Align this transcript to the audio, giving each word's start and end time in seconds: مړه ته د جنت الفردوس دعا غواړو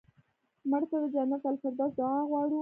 مړه 0.69 0.85
ته 0.91 0.97
د 1.03 1.05
جنت 1.13 1.43
الفردوس 1.51 1.91
دعا 1.99 2.19
غواړو 2.29 2.57